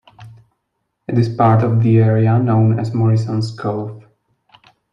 It 1.07 1.15
is 1.19 1.29
part 1.29 1.63
of 1.63 1.83
the 1.83 1.99
area 1.99 2.39
known 2.39 2.79
as 2.79 2.91
Morrisons 2.91 3.51
Cove. 3.51 4.03